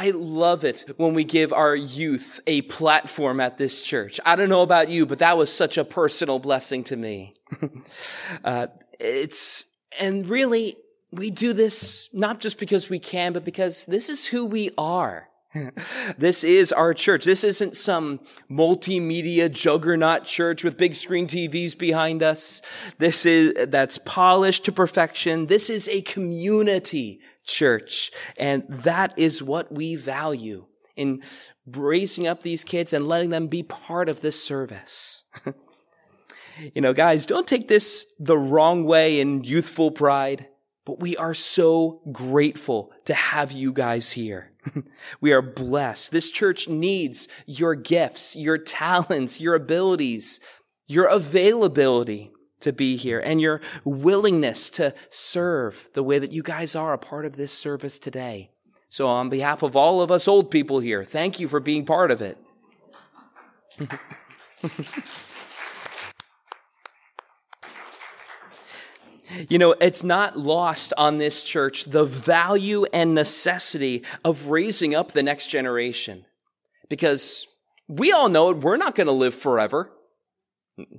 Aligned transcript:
I 0.00 0.12
love 0.12 0.64
it 0.64 0.86
when 0.96 1.12
we 1.12 1.24
give 1.24 1.52
our 1.52 1.76
youth 1.76 2.40
a 2.46 2.62
platform 2.62 3.38
at 3.38 3.58
this 3.58 3.82
church. 3.82 4.18
I 4.24 4.34
don't 4.34 4.48
know 4.48 4.62
about 4.62 4.88
you, 4.88 5.04
but 5.04 5.18
that 5.18 5.36
was 5.36 5.52
such 5.52 5.76
a 5.76 5.84
personal 5.84 6.38
blessing 6.38 6.84
to 6.84 6.96
me. 6.96 7.34
uh, 8.44 8.68
it's, 8.98 9.66
and 10.00 10.26
really, 10.26 10.78
we 11.12 11.30
do 11.30 11.52
this 11.52 12.08
not 12.14 12.40
just 12.40 12.58
because 12.58 12.88
we 12.88 12.98
can, 12.98 13.34
but 13.34 13.44
because 13.44 13.84
this 13.84 14.08
is 14.08 14.24
who 14.24 14.46
we 14.46 14.70
are. 14.78 15.28
this 16.16 16.44
is 16.44 16.72
our 16.72 16.94
church. 16.94 17.26
This 17.26 17.44
isn't 17.44 17.76
some 17.76 18.20
multimedia 18.50 19.52
juggernaut 19.52 20.24
church 20.24 20.64
with 20.64 20.78
big 20.78 20.94
screen 20.94 21.26
TVs 21.26 21.76
behind 21.76 22.22
us. 22.22 22.62
This 22.96 23.26
is, 23.26 23.52
that's 23.68 23.98
polished 23.98 24.64
to 24.64 24.72
perfection. 24.72 25.48
This 25.48 25.68
is 25.68 25.90
a 25.90 26.00
community 26.00 27.20
church. 27.50 28.10
And 28.36 28.64
that 28.68 29.18
is 29.18 29.42
what 29.42 29.72
we 29.72 29.96
value 29.96 30.66
in 30.96 31.22
raising 31.66 32.26
up 32.26 32.42
these 32.42 32.64
kids 32.64 32.92
and 32.92 33.08
letting 33.08 33.30
them 33.30 33.46
be 33.46 33.62
part 33.62 34.08
of 34.08 34.20
this 34.20 34.42
service. 34.42 35.24
you 36.74 36.80
know, 36.80 36.92
guys, 36.92 37.26
don't 37.26 37.46
take 37.46 37.68
this 37.68 38.06
the 38.18 38.38
wrong 38.38 38.84
way 38.84 39.20
in 39.20 39.44
youthful 39.44 39.90
pride, 39.90 40.46
but 40.84 41.00
we 41.00 41.16
are 41.16 41.34
so 41.34 42.02
grateful 42.12 42.92
to 43.06 43.14
have 43.14 43.52
you 43.52 43.72
guys 43.72 44.12
here. 44.12 44.52
we 45.20 45.32
are 45.32 45.42
blessed. 45.42 46.12
This 46.12 46.30
church 46.30 46.68
needs 46.68 47.28
your 47.46 47.74
gifts, 47.74 48.36
your 48.36 48.58
talents, 48.58 49.40
your 49.40 49.54
abilities, 49.54 50.40
your 50.86 51.06
availability 51.06 52.30
to 52.60 52.72
be 52.72 52.96
here 52.96 53.20
and 53.20 53.40
your 53.40 53.60
willingness 53.84 54.70
to 54.70 54.94
serve 55.08 55.88
the 55.94 56.02
way 56.02 56.18
that 56.18 56.32
you 56.32 56.42
guys 56.42 56.74
are 56.74 56.92
a 56.92 56.98
part 56.98 57.24
of 57.24 57.36
this 57.36 57.52
service 57.52 57.98
today. 57.98 58.50
So 58.88 59.06
on 59.06 59.28
behalf 59.28 59.62
of 59.62 59.76
all 59.76 60.02
of 60.02 60.10
us 60.10 60.26
old 60.26 60.50
people 60.50 60.80
here, 60.80 61.04
thank 61.04 61.40
you 61.40 61.48
for 61.48 61.60
being 61.60 61.84
part 61.84 62.10
of 62.10 62.22
it. 62.22 62.38
You 69.48 69.58
know, 69.58 69.76
it's 69.80 70.02
not 70.02 70.36
lost 70.36 70.92
on 70.98 71.18
this 71.18 71.42
church 71.44 71.84
the 71.84 72.04
value 72.04 72.84
and 72.92 73.14
necessity 73.14 74.02
of 74.24 74.48
raising 74.48 74.94
up 74.94 75.12
the 75.12 75.22
next 75.22 75.48
generation. 75.48 76.24
Because 76.88 77.46
we 77.88 78.12
all 78.12 78.28
know 78.28 78.50
it, 78.50 78.58
we're 78.58 78.76
not 78.76 78.94
going 78.94 79.06
to 79.06 79.12
live 79.12 79.34
forever. 79.34 79.92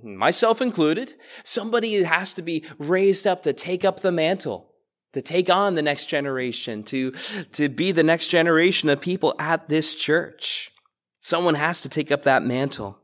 Myself 0.04 0.62
included. 0.62 1.14
Somebody 1.44 2.04
has 2.04 2.34
to 2.34 2.42
be 2.42 2.66
raised 2.78 3.28
up 3.28 3.44
to 3.44 3.54
take 3.54 3.86
up 3.86 4.02
the 4.02 4.12
mantle, 4.12 4.74
to 5.14 5.22
take 5.22 5.50
on 5.50 5.76
the 5.76 5.82
next 5.82 6.08
generation, 6.08 6.84
to, 6.84 7.12
to 7.54 7.70
be 7.70 7.92
the 7.92 8.04
next 8.04 8.28
generation 8.28 8.90
of 8.90 9.02
people 9.02 9.36
at 9.40 9.68
this 9.68 9.96
church. 9.96 10.72
Someone 11.20 11.56
has 11.56 11.82
to 11.82 11.90
take 11.90 12.12
up 12.12 12.24
that 12.24 12.44
mantle. 12.44 12.98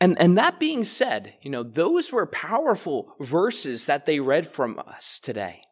And, 0.00 0.18
and 0.20 0.38
that 0.38 0.58
being 0.58 0.84
said, 0.84 1.34
you 1.42 1.50
know, 1.50 1.62
those 1.62 2.12
were 2.12 2.26
powerful 2.26 3.14
verses 3.20 3.86
that 3.86 4.06
they 4.06 4.20
read 4.20 4.46
from 4.46 4.78
us 4.78 5.18
today, 5.18 5.62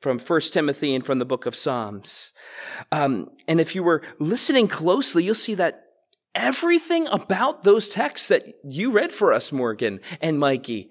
from 0.00 0.18
First 0.18 0.52
Timothy 0.52 0.94
and 0.94 1.06
from 1.06 1.18
the 1.18 1.24
book 1.24 1.46
of 1.46 1.56
Psalms. 1.56 2.32
Um, 2.92 3.30
and 3.48 3.60
if 3.60 3.74
you 3.74 3.82
were 3.82 4.02
listening 4.18 4.68
closely, 4.68 5.24
you'll 5.24 5.34
see 5.34 5.54
that 5.54 5.83
everything 6.34 7.06
about 7.08 7.62
those 7.62 7.88
texts 7.88 8.28
that 8.28 8.44
you 8.64 8.90
read 8.90 9.12
for 9.12 9.32
us, 9.32 9.52
Morgan 9.52 10.00
and 10.20 10.38
Mikey, 10.38 10.90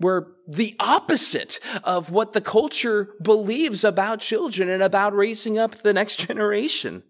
were 0.00 0.34
the 0.48 0.74
opposite 0.80 1.60
of 1.84 2.10
what 2.10 2.32
the 2.32 2.40
culture 2.40 3.10
believes 3.22 3.84
about 3.84 4.20
children 4.20 4.68
and 4.68 4.82
about 4.82 5.14
raising 5.14 5.58
up 5.58 5.82
the 5.82 5.92
next 5.92 6.16
generation. 6.26 7.02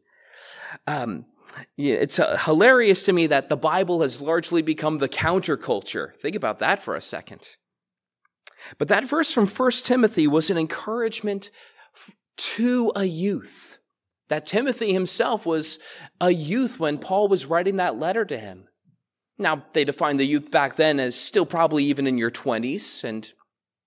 Um, 0.86 1.27
it's 1.77 2.19
uh, 2.19 2.36
hilarious 2.39 3.02
to 3.05 3.12
me 3.12 3.27
that 3.27 3.48
the 3.48 3.56
Bible 3.56 4.02
has 4.02 4.20
largely 4.20 4.62
become 4.62 4.98
the 4.98 5.08
counterculture. 5.08 6.14
Think 6.17 6.36
about 6.36 6.58
that 6.61 6.83
for 6.83 6.94
a 6.94 7.00
second. 7.00 7.56
But 8.79 8.89
that 8.89 9.05
verse 9.05 9.33
from 9.33 9.46
1 9.46 9.70
Timothy 9.83 10.27
was 10.27 10.51
an 10.51 10.58
encouragement 10.58 11.51
to 12.36 12.92
a 12.95 13.05
youth. 13.05 13.79
That 14.32 14.46
Timothy 14.46 14.94
himself 14.94 15.44
was 15.44 15.78
a 16.18 16.30
youth 16.30 16.80
when 16.80 16.96
Paul 16.96 17.28
was 17.28 17.44
writing 17.44 17.76
that 17.76 17.98
letter 17.98 18.24
to 18.24 18.38
him. 18.38 18.66
Now, 19.36 19.66
they 19.74 19.84
defined 19.84 20.18
the 20.18 20.24
youth 20.24 20.50
back 20.50 20.76
then 20.76 20.98
as 20.98 21.14
still 21.20 21.44
probably 21.44 21.84
even 21.84 22.06
in 22.06 22.16
your 22.16 22.30
20s, 22.30 23.04
and 23.04 23.30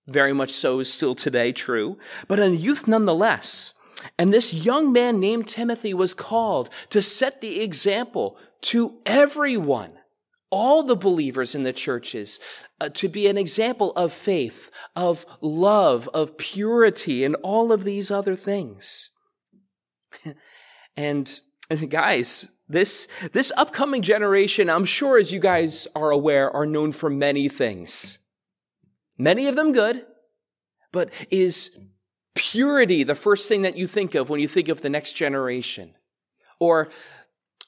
very 0.06 0.32
much 0.32 0.52
so 0.52 0.78
is 0.78 0.88
still 0.88 1.16
today 1.16 1.50
true, 1.50 1.98
but 2.28 2.38
a 2.38 2.48
youth 2.48 2.86
nonetheless. 2.86 3.74
And 4.20 4.32
this 4.32 4.54
young 4.54 4.92
man 4.92 5.18
named 5.18 5.48
Timothy 5.48 5.92
was 5.92 6.14
called 6.14 6.70
to 6.90 7.02
set 7.02 7.40
the 7.40 7.60
example 7.60 8.38
to 8.70 8.98
everyone, 9.04 9.94
all 10.52 10.84
the 10.84 10.94
believers 10.94 11.56
in 11.56 11.64
the 11.64 11.72
churches, 11.72 12.38
uh, 12.80 12.88
to 12.90 13.08
be 13.08 13.26
an 13.26 13.36
example 13.36 13.90
of 13.96 14.12
faith, 14.12 14.70
of 14.94 15.26
love, 15.40 16.08
of 16.14 16.38
purity, 16.38 17.24
and 17.24 17.34
all 17.42 17.72
of 17.72 17.82
these 17.82 18.12
other 18.12 18.36
things. 18.36 19.10
And, 20.96 21.40
and 21.70 21.90
guys, 21.90 22.50
this, 22.68 23.08
this 23.32 23.52
upcoming 23.56 24.02
generation, 24.02 24.68
I'm 24.68 24.84
sure 24.84 25.18
as 25.18 25.32
you 25.32 25.40
guys 25.40 25.86
are 25.94 26.10
aware, 26.10 26.50
are 26.50 26.66
known 26.66 26.92
for 26.92 27.08
many 27.08 27.48
things. 27.48 28.18
Many 29.18 29.46
of 29.46 29.56
them 29.56 29.72
good, 29.72 30.04
but 30.92 31.12
is 31.30 31.78
purity 32.34 33.02
the 33.02 33.14
first 33.14 33.48
thing 33.48 33.62
that 33.62 33.76
you 33.76 33.86
think 33.86 34.14
of 34.14 34.28
when 34.28 34.40
you 34.40 34.48
think 34.48 34.68
of 34.68 34.82
the 34.82 34.90
next 34.90 35.14
generation? 35.14 35.94
Or 36.58 36.88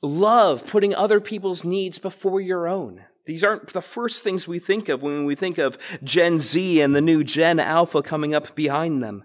love, 0.03 0.67
putting 0.67 0.95
other 0.95 1.21
people's 1.21 1.65
needs 1.65 1.99
before 1.99 2.41
your 2.41 2.69
own? 2.69 3.05
These 3.25 3.45
aren't 3.45 3.75
the 3.75 3.83
first 3.83 4.25
things 4.25 4.49
we 4.49 4.59
think 4.59 4.89
of 4.89 5.03
when 5.03 5.27
we 5.27 5.35
think 5.35 5.59
of 5.59 5.77
Gen 6.03 6.41
Z 6.41 6.81
and 6.81 6.95
the 6.95 7.03
new 7.03 7.23
Gen 7.23 7.61
Alpha 7.61 8.03
coming 8.03 8.35
up 8.35 8.55
behind 8.55 9.03
them. 9.03 9.25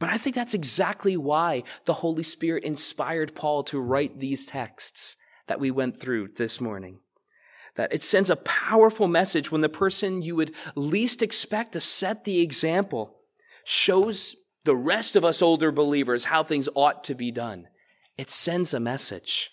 But 0.00 0.08
I 0.08 0.18
think 0.18 0.34
that's 0.34 0.54
exactly 0.54 1.16
why 1.16 1.62
the 1.84 1.92
Holy 1.92 2.24
Spirit 2.24 2.64
inspired 2.64 3.36
Paul 3.36 3.62
to 3.64 3.78
write 3.78 4.18
these 4.18 4.44
texts 4.44 5.16
that 5.46 5.60
we 5.60 5.70
went 5.70 6.00
through 6.00 6.30
this 6.36 6.60
morning. 6.60 7.00
That 7.76 7.92
it 7.92 8.02
sends 8.02 8.30
a 8.30 8.36
powerful 8.36 9.06
message 9.06 9.52
when 9.52 9.60
the 9.60 9.68
person 9.68 10.22
you 10.22 10.34
would 10.36 10.54
least 10.74 11.22
expect 11.22 11.72
to 11.72 11.80
set 11.80 12.24
the 12.24 12.40
example 12.40 13.18
shows 13.64 14.34
the 14.64 14.74
rest 14.74 15.16
of 15.16 15.24
us 15.24 15.42
older 15.42 15.70
believers 15.70 16.24
how 16.24 16.42
things 16.42 16.68
ought 16.74 17.04
to 17.04 17.14
be 17.14 17.30
done. 17.30 17.68
It 18.16 18.30
sends 18.30 18.74
a 18.74 18.80
message. 18.80 19.50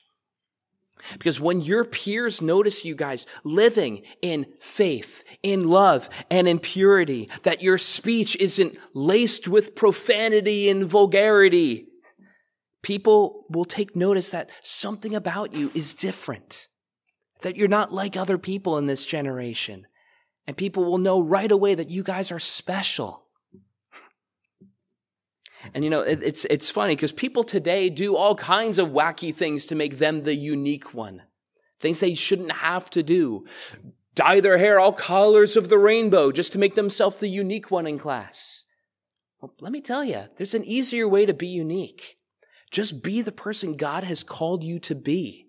Because 1.19 1.39
when 1.39 1.61
your 1.61 1.83
peers 1.83 2.41
notice 2.41 2.85
you 2.85 2.95
guys 2.95 3.25
living 3.43 4.03
in 4.21 4.45
faith, 4.59 5.23
in 5.43 5.67
love, 5.67 6.09
and 6.29 6.47
in 6.47 6.59
purity, 6.59 7.29
that 7.43 7.61
your 7.61 7.77
speech 7.77 8.35
isn't 8.37 8.77
laced 8.93 9.47
with 9.47 9.75
profanity 9.75 10.69
and 10.69 10.83
vulgarity, 10.85 11.87
people 12.81 13.45
will 13.49 13.65
take 13.65 13.95
notice 13.95 14.31
that 14.31 14.49
something 14.61 15.15
about 15.15 15.53
you 15.53 15.71
is 15.73 15.93
different, 15.93 16.67
that 17.41 17.55
you're 17.55 17.67
not 17.67 17.93
like 17.93 18.15
other 18.15 18.37
people 18.37 18.77
in 18.77 18.87
this 18.87 19.05
generation. 19.05 19.85
And 20.47 20.55
people 20.55 20.85
will 20.85 20.97
know 20.97 21.19
right 21.21 21.51
away 21.51 21.75
that 21.75 21.89
you 21.89 22.03
guys 22.03 22.31
are 22.31 22.39
special. 22.39 23.26
And 25.73 25.83
you 25.83 25.89
know, 25.89 26.01
it, 26.01 26.21
it's, 26.23 26.45
it's 26.45 26.69
funny 26.69 26.95
because 26.95 27.11
people 27.11 27.43
today 27.43 27.89
do 27.89 28.15
all 28.15 28.35
kinds 28.35 28.79
of 28.79 28.89
wacky 28.89 29.33
things 29.33 29.65
to 29.65 29.75
make 29.75 29.97
them 29.97 30.23
the 30.23 30.35
unique 30.35 30.93
one. 30.93 31.23
Things 31.79 31.99
they 31.99 32.15
shouldn't 32.15 32.51
have 32.51 32.89
to 32.91 33.03
do. 33.03 33.45
Dye 34.15 34.39
their 34.39 34.57
hair 34.57 34.79
all 34.79 34.93
colors 34.93 35.55
of 35.55 35.69
the 35.69 35.77
rainbow 35.77 36.31
just 36.31 36.51
to 36.53 36.59
make 36.59 36.75
themselves 36.75 37.17
the 37.17 37.27
unique 37.27 37.69
one 37.69 37.85
in 37.85 37.99
class. 37.99 38.65
Well, 39.39 39.53
let 39.61 39.71
me 39.71 39.81
tell 39.81 40.03
you, 40.03 40.23
there's 40.37 40.55
an 40.55 40.65
easier 40.65 41.07
way 41.07 41.25
to 41.25 41.33
be 41.33 41.47
unique. 41.47 42.17
Just 42.71 43.03
be 43.03 43.21
the 43.21 43.31
person 43.31 43.77
God 43.77 44.03
has 44.03 44.23
called 44.23 44.63
you 44.63 44.79
to 44.79 44.95
be. 44.95 45.47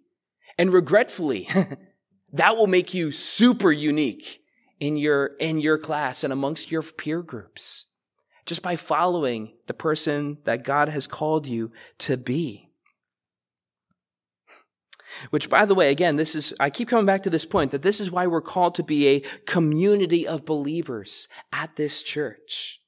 And 0.58 0.72
regretfully, 0.72 1.48
that 2.32 2.56
will 2.56 2.66
make 2.66 2.92
you 2.92 3.10
super 3.10 3.72
unique 3.72 4.40
in 4.78 4.96
your, 4.96 5.36
in 5.40 5.60
your 5.60 5.78
class 5.78 6.22
and 6.22 6.32
amongst 6.32 6.70
your 6.70 6.82
peer 6.82 7.22
groups 7.22 7.87
just 8.48 8.62
by 8.62 8.76
following 8.76 9.52
the 9.66 9.74
person 9.74 10.38
that 10.44 10.64
God 10.64 10.88
has 10.88 11.06
called 11.06 11.46
you 11.46 11.70
to 11.98 12.16
be. 12.16 12.70
Which, 15.28 15.50
by 15.50 15.66
the 15.66 15.74
way, 15.74 15.90
again, 15.90 16.16
this 16.16 16.34
is, 16.34 16.54
I 16.58 16.70
keep 16.70 16.88
coming 16.88 17.04
back 17.04 17.22
to 17.24 17.30
this 17.30 17.44
point 17.44 17.72
that 17.72 17.82
this 17.82 18.00
is 18.00 18.10
why 18.10 18.26
we're 18.26 18.40
called 18.40 18.74
to 18.76 18.82
be 18.82 19.06
a 19.08 19.20
community 19.44 20.26
of 20.26 20.46
believers 20.46 21.28
at 21.52 21.76
this 21.76 22.02
church. 22.02 22.80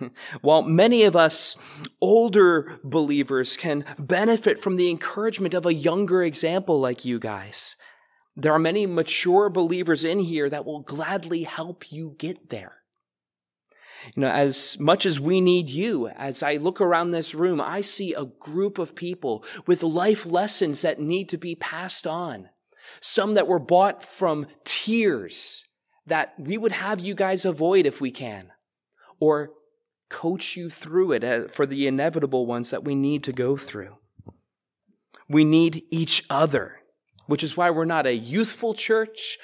While 0.42 0.62
many 0.62 1.02
of 1.02 1.16
us 1.16 1.56
older 2.00 2.78
believers 2.84 3.56
can 3.56 3.84
benefit 3.98 4.60
from 4.60 4.76
the 4.76 4.90
encouragement 4.90 5.54
of 5.54 5.66
a 5.66 5.74
younger 5.74 6.22
example 6.22 6.80
like 6.80 7.04
you 7.04 7.18
guys, 7.18 7.74
there 8.36 8.52
are 8.52 8.60
many 8.60 8.86
mature 8.86 9.50
believers 9.50 10.04
in 10.04 10.20
here 10.20 10.48
that 10.48 10.64
will 10.64 10.82
gladly 10.82 11.42
help 11.42 11.90
you 11.90 12.14
get 12.16 12.50
there. 12.50 12.83
You 14.14 14.22
know, 14.22 14.30
as 14.30 14.78
much 14.78 15.06
as 15.06 15.20
we 15.20 15.40
need 15.40 15.68
you, 15.68 16.08
as 16.08 16.42
I 16.42 16.56
look 16.56 16.80
around 16.80 17.10
this 17.10 17.34
room, 17.34 17.60
I 17.60 17.80
see 17.80 18.12
a 18.12 18.26
group 18.26 18.78
of 18.78 18.94
people 18.94 19.44
with 19.66 19.82
life 19.82 20.26
lessons 20.26 20.82
that 20.82 21.00
need 21.00 21.28
to 21.30 21.38
be 21.38 21.54
passed 21.54 22.06
on. 22.06 22.50
Some 23.00 23.34
that 23.34 23.46
were 23.46 23.58
bought 23.58 24.04
from 24.04 24.46
tears 24.64 25.64
that 26.06 26.34
we 26.38 26.58
would 26.58 26.72
have 26.72 27.00
you 27.00 27.14
guys 27.14 27.44
avoid 27.44 27.86
if 27.86 28.00
we 28.00 28.10
can, 28.10 28.52
or 29.18 29.52
coach 30.10 30.56
you 30.56 30.68
through 30.68 31.12
it 31.12 31.24
uh, 31.24 31.48
for 31.48 31.64
the 31.64 31.86
inevitable 31.86 32.46
ones 32.46 32.70
that 32.70 32.84
we 32.84 32.94
need 32.94 33.24
to 33.24 33.32
go 33.32 33.56
through. 33.56 33.96
We 35.28 35.44
need 35.44 35.84
each 35.90 36.24
other, 36.28 36.82
which 37.26 37.42
is 37.42 37.56
why 37.56 37.70
we're 37.70 37.86
not 37.86 38.06
a 38.06 38.14
youthful 38.14 38.74
church 38.74 39.38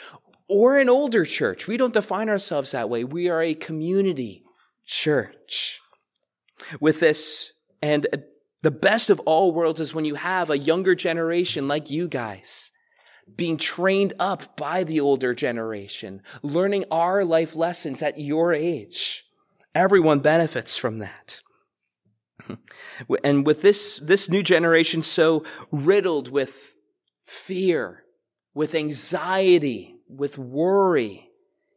or 0.49 0.79
an 0.79 0.91
older 0.91 1.25
church. 1.25 1.67
We 1.67 1.79
don't 1.79 1.95
define 1.95 2.29
ourselves 2.29 2.73
that 2.73 2.91
way. 2.91 3.05
We 3.05 3.29
are 3.29 3.41
a 3.41 3.55
community 3.55 4.45
church. 4.85 5.81
With 6.81 7.01
this, 7.01 7.53
and 7.81 8.07
the 8.63 8.71
best 8.71 9.11
of 9.11 9.21
all 9.21 9.53
worlds 9.53 9.81
is 9.81 9.95
when 9.95 10.05
you 10.05 10.17
have 10.17 10.51
a 10.51 10.59
younger 10.59 10.95
generation 10.95 11.69
like 11.69 11.91
you 11.91 12.09
guys 12.09 12.71
being 13.37 13.57
trained 13.57 14.13
up 14.19 14.57
by 14.57 14.85
the 14.85 15.01
older 15.01 15.35
generation, 15.35 16.23
learning 16.43 16.85
our 16.91 17.25
life 17.25 17.55
lessons 17.55 18.03
at 18.03 18.19
your 18.19 18.53
age. 18.53 19.25
Everyone 19.75 20.19
benefits 20.21 20.77
from 20.77 20.99
that. 20.99 21.41
And 23.23 23.47
with 23.47 23.63
this, 23.63 23.99
this 23.99 24.29
new 24.29 24.43
generation 24.43 25.03
so 25.03 25.45
riddled 25.71 26.31
with 26.31 26.75
fear, 27.25 28.03
with 28.53 28.75
anxiety, 28.75 29.95
with 30.09 30.37
worry, 30.37 31.30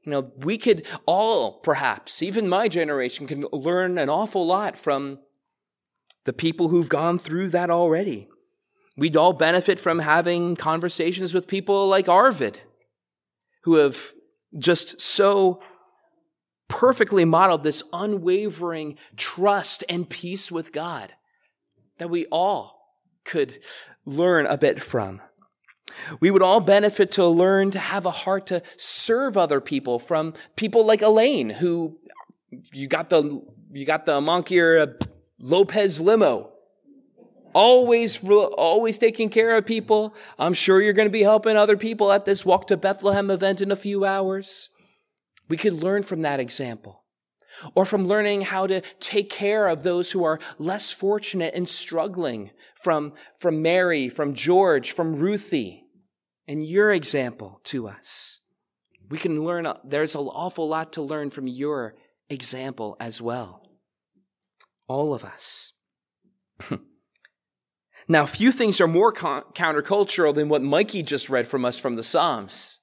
you 0.03 0.11
know, 0.11 0.31
we 0.38 0.57
could 0.57 0.85
all, 1.05 1.59
perhaps, 1.59 2.21
even 2.21 2.50
my 2.50 2.67
generation, 2.67 3.25
can 3.27 3.45
learn 3.51 3.97
an 3.97 4.09
awful 4.09 4.45
lot 4.45 4.77
from 4.77 5.19
the 6.25 6.33
people 6.33 6.69
who've 6.69 6.89
gone 6.89 7.17
through 7.17 7.50
that 7.50 7.69
already. 7.69 8.27
We'd 8.97 9.17
all 9.17 9.33
benefit 9.33 9.79
from 9.79 10.00
having 10.00 10.55
conversations 10.55 11.33
with 11.33 11.47
people 11.47 11.88
like 11.88 12.07
Arvid, 12.07 12.59
who 13.63 13.75
have 13.75 14.11
just 14.59 15.01
so 15.01 15.61
perfectly 16.67 17.25
modeled 17.25 17.63
this 17.63 17.83
unwavering 17.94 18.97
trust 19.15 19.83
and 19.89 20.09
peace 20.09 20.51
with 20.51 20.73
God 20.73 21.13
that 21.97 22.09
we 22.09 22.25
all 22.27 22.97
could 23.23 23.57
learn 24.06 24.45
a 24.45 24.57
bit 24.57 24.81
from. 24.81 25.21
We 26.19 26.31
would 26.31 26.42
all 26.42 26.60
benefit 26.60 27.12
to 27.12 27.28
learn 27.28 27.72
to 27.72 27.80
have 27.80 28.06
a 28.06 28.12
heart 28.12 28.48
to 28.48 28.62
serve 28.78 29.38
other 29.38 29.62
people 29.62 30.00
from 30.00 30.34
people 30.56 30.86
like 30.86 31.01
Elaine, 31.01 31.50
who 31.50 31.98
you 32.72 32.88
got 32.88 33.10
the, 33.10 33.42
you 33.72 33.86
got 33.86 34.06
the 34.06 34.19
Moncur 34.19 34.95
Lopez 35.40 36.00
limo. 36.00 36.51
Always, 37.54 38.24
always 38.24 38.98
taking 38.98 39.30
care 39.30 39.56
of 39.56 39.66
people. 39.66 40.16
I'm 40.40 40.54
sure 40.54 40.81
you're 40.81 40.94
going 40.94 41.07
to 41.07 41.12
be 41.12 41.22
helping 41.22 41.56
other 41.56 41.78
people 41.78 42.12
at 42.12 42.25
this 42.25 42.45
Walk 42.45 42.68
to 42.68 42.78
Bethlehem 42.78 43.30
event 43.30 43.62
in 43.62 43.72
a 43.72 43.75
few 43.75 44.06
hours. 44.06 44.69
We 45.50 45.57
could 45.57 45.74
learn 45.74 46.01
from 46.04 46.24
that 46.24 46.40
example. 46.40 47.04
Or 47.75 47.86
from 47.86 48.07
learning 48.07 48.42
how 48.42 48.66
to 48.66 48.81
take 49.00 49.30
care 49.30 49.68
of 49.68 49.84
those 49.84 50.12
who 50.12 50.24
are 50.24 50.40
less 50.57 50.92
fortunate 50.92 51.54
and 51.54 51.69
struggling 51.69 52.50
from, 52.81 53.13
from 53.38 53.62
Mary, 53.62 54.10
from 54.10 54.34
George, 54.34 54.92
from 54.92 55.13
Ruthie 55.13 55.82
and 56.48 56.66
your 56.66 56.92
example 56.92 57.62
to 57.66 57.88
us. 57.88 58.42
We 59.10 59.18
can 59.18 59.44
learn, 59.44 59.68
there's 59.84 60.16
an 60.16 60.22
awful 60.22 60.68
lot 60.68 60.94
to 60.94 61.01
learn 61.01 61.30
from 61.30 61.48
your 61.48 61.95
example 62.30 62.95
as 63.00 63.22
well. 63.22 63.62
All 64.88 65.13
of 65.13 65.24
us. 65.24 65.74
now, 68.07 68.25
few 68.25 68.51
things 68.51 68.81
are 68.81 68.88
more 68.88 69.12
con- 69.12 69.44
countercultural 69.54 70.34
than 70.34 70.50
what 70.50 70.62
Mikey 70.62 71.04
just 71.04 71.30
read 71.30 71.48
from 71.48 71.66
us 71.66 71.80
from 71.80 71.94
the 71.94 72.04
Psalms. 72.04 72.80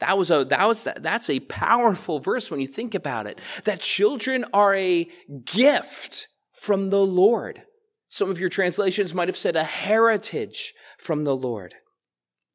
That 0.00 0.16
was 0.16 0.30
a, 0.30 0.44
that 0.46 0.66
was, 0.66 0.88
that's 0.98 1.28
a 1.28 1.40
powerful 1.40 2.20
verse 2.20 2.50
when 2.50 2.60
you 2.60 2.66
think 2.66 2.94
about 2.94 3.26
it. 3.26 3.38
That 3.64 3.80
children 3.80 4.46
are 4.52 4.74
a 4.74 5.06
gift 5.44 6.28
from 6.54 6.90
the 6.90 7.04
Lord. 7.04 7.62
Some 8.08 8.30
of 8.30 8.40
your 8.40 8.48
translations 8.48 9.14
might 9.14 9.28
have 9.28 9.36
said 9.36 9.56
a 9.56 9.64
heritage 9.64 10.74
from 10.98 11.24
the 11.24 11.36
Lord. 11.36 11.74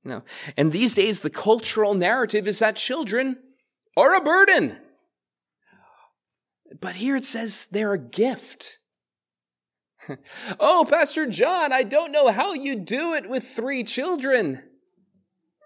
You 0.06 0.12
know, 0.12 0.24
and 0.56 0.72
these 0.72 0.94
days, 0.94 1.22
the 1.22 1.32
cultural 1.32 1.96
narrative 1.96 2.48
is 2.48 2.60
that 2.60 2.76
children 2.76 3.38
are 3.98 4.14
a 4.14 4.22
burden. 4.22 4.78
But 6.80 6.96
here 6.96 7.16
it 7.16 7.26
says 7.26 7.66
they're 7.72 7.94
a 7.94 8.00
gift. 8.00 8.80
oh, 10.60 10.86
Pastor 10.88 11.26
John, 11.26 11.74
I 11.74 11.82
don't 11.82 12.12
know 12.12 12.30
how 12.32 12.54
you 12.54 12.76
do 12.76 13.16
it 13.16 13.28
with 13.28 13.44
three 13.44 13.84
children. 13.84 14.62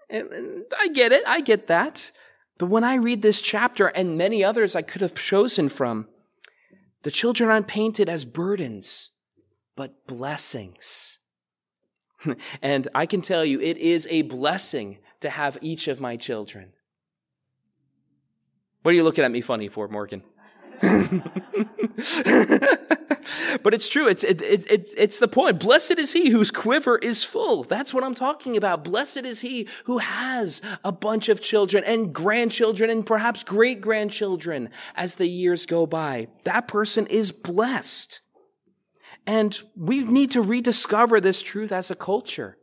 And 0.08 0.64
I 0.76 0.88
get 0.88 1.12
it, 1.12 1.22
I 1.26 1.42
get 1.42 1.66
that. 1.66 2.10
But 2.58 2.66
when 2.66 2.84
I 2.84 2.94
read 2.94 3.22
this 3.22 3.40
chapter 3.40 3.88
and 3.88 4.18
many 4.18 4.42
others 4.42 4.74
I 4.74 4.82
could 4.82 5.02
have 5.02 5.14
chosen 5.14 5.68
from, 5.68 6.08
the 7.02 7.10
children 7.10 7.50
aren't 7.50 7.68
painted 7.68 8.08
as 8.08 8.24
burdens, 8.24 9.10
but 9.76 10.06
blessings. 10.06 11.19
and 12.62 12.88
I 12.94 13.06
can 13.06 13.20
tell 13.20 13.44
you, 13.44 13.60
it 13.60 13.76
is 13.76 14.06
a 14.10 14.22
blessing 14.22 14.98
to 15.20 15.30
have 15.30 15.58
each 15.60 15.88
of 15.88 16.00
my 16.00 16.16
children. 16.16 16.72
What 18.82 18.92
are 18.92 18.94
you 18.94 19.04
looking 19.04 19.24
at 19.24 19.30
me 19.30 19.40
funny 19.40 19.68
for, 19.68 19.88
Morgan? 19.88 20.22
but 23.62 23.74
it's 23.74 23.88
true. 23.90 24.08
It's, 24.08 24.24
it, 24.24 24.40
it, 24.40 24.70
it, 24.70 24.88
it's 24.96 25.18
the 25.18 25.28
point. 25.28 25.60
Blessed 25.60 25.98
is 25.98 26.14
he 26.14 26.30
whose 26.30 26.50
quiver 26.50 26.96
is 26.96 27.22
full. 27.22 27.64
That's 27.64 27.92
what 27.92 28.02
I'm 28.02 28.14
talking 28.14 28.56
about. 28.56 28.84
Blessed 28.84 29.24
is 29.24 29.42
he 29.42 29.68
who 29.84 29.98
has 29.98 30.62
a 30.82 30.92
bunch 30.92 31.28
of 31.28 31.42
children 31.42 31.84
and 31.84 32.14
grandchildren 32.14 32.88
and 32.88 33.04
perhaps 33.04 33.44
great 33.44 33.82
grandchildren 33.82 34.70
as 34.96 35.16
the 35.16 35.26
years 35.26 35.66
go 35.66 35.84
by. 35.86 36.28
That 36.44 36.66
person 36.66 37.06
is 37.06 37.32
blessed. 37.32 38.22
And 39.30 39.56
we 39.76 40.00
need 40.00 40.32
to 40.32 40.42
rediscover 40.42 41.20
this 41.20 41.40
truth 41.40 41.70
as 41.70 41.88
a 41.88 41.94
culture. 41.94 42.58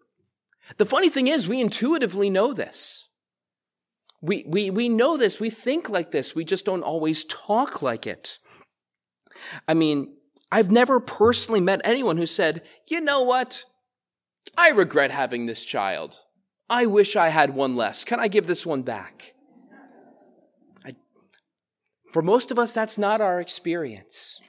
The 0.76 0.86
funny 0.86 1.08
thing 1.08 1.30
is, 1.30 1.48
we 1.48 1.62
intuitively 1.62 2.30
know 2.30 2.52
this. 2.52 3.08
We, 4.22 4.44
we, 4.46 4.70
we 4.70 4.90
know 4.90 5.16
this. 5.16 5.40
We 5.40 5.50
think 5.50 5.88
like 5.88 6.12
this. 6.12 6.36
We 6.36 6.44
just 6.44 6.66
don't 6.66 6.84
always 6.84 7.24
talk 7.24 7.82
like 7.82 8.06
it. 8.06 8.38
I 9.66 9.76
mean, 9.76 10.18
I've 10.52 10.70
never 10.70 11.00
personally 11.00 11.62
met 11.62 11.80
anyone 11.86 12.18
who 12.18 12.26
said, 12.26 12.64
you 12.86 13.00
know 13.00 13.22
what? 13.22 13.64
I 14.58 14.72
regret 14.72 15.12
having 15.12 15.46
this 15.46 15.64
child. 15.64 16.20
I 16.70 16.86
wish 16.86 17.16
I 17.16 17.30
had 17.30 17.56
one 17.56 17.78
less. 17.78 18.04
Can 18.04 18.20
I 18.20 18.28
give 18.28 18.46
this 18.46 18.66
one 18.66 18.82
back? 18.82 19.36
I, 20.86 20.96
for 22.12 22.22
most 22.22 22.52
of 22.52 22.60
us, 22.60 22.74
that's 22.74 22.98
not 22.98 23.22
our 23.22 23.40
experience. 23.40 24.42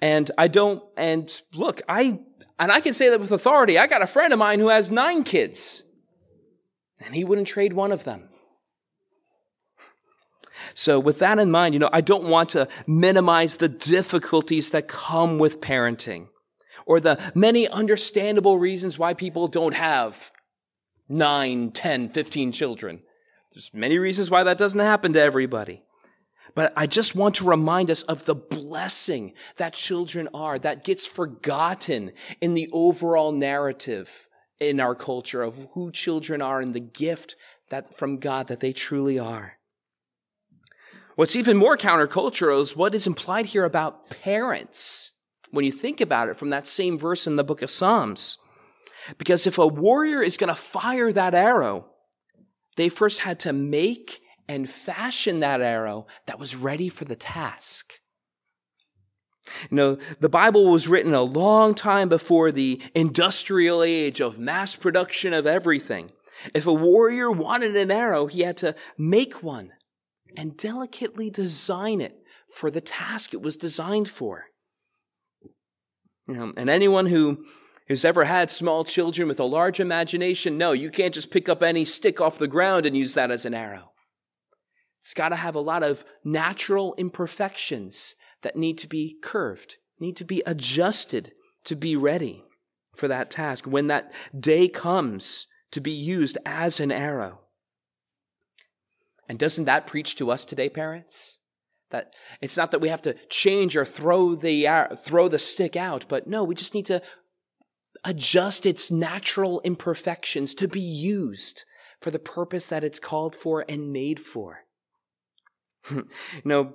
And 0.00 0.30
I 0.38 0.48
don't, 0.48 0.82
and 0.96 1.30
look, 1.54 1.82
I, 1.88 2.20
and 2.58 2.70
I 2.70 2.80
can 2.80 2.92
say 2.92 3.10
that 3.10 3.20
with 3.20 3.30
authority. 3.30 3.78
I 3.78 3.86
got 3.86 4.02
a 4.02 4.06
friend 4.06 4.32
of 4.32 4.38
mine 4.38 4.60
who 4.60 4.68
has 4.68 4.90
nine 4.90 5.24
kids, 5.24 5.84
and 7.00 7.14
he 7.14 7.24
wouldn't 7.24 7.48
trade 7.48 7.72
one 7.72 7.92
of 7.92 8.04
them. 8.04 8.28
So, 10.74 11.00
with 11.00 11.18
that 11.20 11.38
in 11.38 11.50
mind, 11.50 11.74
you 11.74 11.80
know, 11.80 11.90
I 11.92 12.00
don't 12.00 12.24
want 12.24 12.50
to 12.50 12.68
minimize 12.86 13.56
the 13.56 13.68
difficulties 13.68 14.70
that 14.70 14.88
come 14.88 15.38
with 15.38 15.60
parenting 15.60 16.28
or 16.86 17.00
the 17.00 17.18
many 17.34 17.68
understandable 17.68 18.58
reasons 18.58 18.98
why 18.98 19.14
people 19.14 19.48
don't 19.48 19.74
have 19.74 20.30
nine, 21.08 21.70
ten, 21.70 22.08
fifteen 22.08 22.52
children. 22.52 23.02
There's 23.52 23.70
many 23.72 23.98
reasons 23.98 24.30
why 24.30 24.44
that 24.44 24.58
doesn't 24.58 24.78
happen 24.78 25.12
to 25.14 25.20
everybody. 25.20 25.82
But 26.54 26.72
I 26.76 26.86
just 26.86 27.14
want 27.14 27.36
to 27.36 27.44
remind 27.44 27.90
us 27.90 28.02
of 28.02 28.24
the 28.24 28.34
blessing 28.34 29.34
that 29.56 29.74
children 29.74 30.28
are 30.34 30.58
that 30.58 30.84
gets 30.84 31.06
forgotten 31.06 32.12
in 32.40 32.54
the 32.54 32.68
overall 32.72 33.32
narrative 33.32 34.28
in 34.58 34.80
our 34.80 34.94
culture 34.94 35.42
of 35.42 35.68
who 35.72 35.90
children 35.90 36.42
are 36.42 36.60
and 36.60 36.74
the 36.74 36.80
gift 36.80 37.36
that 37.70 37.94
from 37.94 38.18
God 38.18 38.48
that 38.48 38.60
they 38.60 38.72
truly 38.72 39.18
are. 39.18 39.58
What's 41.16 41.36
even 41.36 41.56
more 41.56 41.76
countercultural 41.76 42.60
is 42.60 42.76
what 42.76 42.94
is 42.94 43.06
implied 43.06 43.46
here 43.46 43.64
about 43.64 44.10
parents 44.10 45.12
when 45.50 45.64
you 45.64 45.72
think 45.72 46.00
about 46.00 46.28
it 46.28 46.36
from 46.36 46.50
that 46.50 46.66
same 46.66 46.96
verse 46.96 47.26
in 47.26 47.36
the 47.36 47.44
book 47.44 47.62
of 47.62 47.70
Psalms. 47.70 48.38
Because 49.18 49.46
if 49.46 49.58
a 49.58 49.66
warrior 49.66 50.22
is 50.22 50.36
going 50.36 50.48
to 50.48 50.54
fire 50.54 51.12
that 51.12 51.34
arrow, 51.34 51.86
they 52.76 52.88
first 52.88 53.20
had 53.20 53.40
to 53.40 53.52
make 53.52 54.20
and 54.50 54.68
fashion 54.68 55.38
that 55.38 55.60
arrow 55.60 56.08
that 56.26 56.40
was 56.40 56.56
ready 56.56 56.88
for 56.88 57.04
the 57.04 57.14
task. 57.14 58.00
You 59.70 59.76
know, 59.76 59.98
the 60.18 60.28
Bible 60.28 60.66
was 60.66 60.88
written 60.88 61.14
a 61.14 61.22
long 61.22 61.72
time 61.72 62.08
before 62.08 62.50
the 62.50 62.82
industrial 62.92 63.84
age 63.84 64.20
of 64.20 64.40
mass 64.40 64.74
production 64.74 65.32
of 65.34 65.46
everything. 65.46 66.10
If 66.52 66.66
a 66.66 66.74
warrior 66.74 67.30
wanted 67.30 67.76
an 67.76 67.92
arrow, 67.92 68.26
he 68.26 68.40
had 68.40 68.56
to 68.56 68.74
make 68.98 69.40
one 69.40 69.70
and 70.36 70.56
delicately 70.56 71.30
design 71.30 72.00
it 72.00 72.16
for 72.52 72.72
the 72.72 72.80
task 72.80 73.32
it 73.32 73.40
was 73.40 73.56
designed 73.56 74.10
for. 74.10 74.46
You 76.26 76.34
know, 76.34 76.52
and 76.56 76.68
anyone 76.68 77.06
who 77.06 77.44
who's 77.86 78.04
ever 78.04 78.24
had 78.24 78.50
small 78.50 78.82
children 78.82 79.28
with 79.28 79.38
a 79.38 79.44
large 79.44 79.78
imagination, 79.78 80.58
no, 80.58 80.72
you 80.72 80.90
can't 80.90 81.14
just 81.14 81.30
pick 81.30 81.48
up 81.48 81.62
any 81.62 81.84
stick 81.84 82.20
off 82.20 82.36
the 82.36 82.48
ground 82.48 82.84
and 82.84 82.96
use 82.96 83.14
that 83.14 83.30
as 83.30 83.44
an 83.44 83.54
arrow. 83.54 83.89
It's 85.00 85.14
got 85.14 85.30
to 85.30 85.36
have 85.36 85.54
a 85.54 85.60
lot 85.60 85.82
of 85.82 86.04
natural 86.22 86.94
imperfections 86.98 88.14
that 88.42 88.56
need 88.56 88.78
to 88.78 88.88
be 88.88 89.16
curved, 89.22 89.76
need 89.98 90.16
to 90.18 90.24
be 90.24 90.42
adjusted 90.46 91.32
to 91.64 91.74
be 91.74 91.96
ready 91.96 92.44
for 92.94 93.08
that 93.08 93.30
task 93.30 93.66
when 93.66 93.86
that 93.86 94.12
day 94.38 94.68
comes 94.68 95.46
to 95.70 95.80
be 95.80 95.92
used 95.92 96.36
as 96.44 96.80
an 96.80 96.92
arrow. 96.92 97.40
And 99.28 99.38
doesn't 99.38 99.64
that 99.64 99.86
preach 99.86 100.16
to 100.16 100.30
us 100.30 100.44
today, 100.44 100.68
parents? 100.68 101.38
That 101.90 102.12
it's 102.40 102.56
not 102.56 102.70
that 102.72 102.80
we 102.80 102.88
have 102.88 103.02
to 103.02 103.14
change 103.28 103.76
or 103.76 103.84
throw 103.84 104.34
the 104.34 104.68
throw 104.98 105.28
the 105.28 105.38
stick 105.38 105.76
out, 105.76 106.04
but 106.08 106.26
no, 106.26 106.44
we 106.44 106.54
just 106.54 106.74
need 106.74 106.86
to 106.86 107.02
adjust 108.04 108.66
its 108.66 108.90
natural 108.90 109.60
imperfections 109.62 110.54
to 110.54 110.68
be 110.68 110.80
used 110.80 111.64
for 112.00 112.10
the 112.10 112.18
purpose 112.18 112.68
that 112.68 112.84
it's 112.84 112.98
called 112.98 113.34
for 113.34 113.64
and 113.68 113.92
made 113.92 114.20
for. 114.20 114.64
know, 116.44 116.74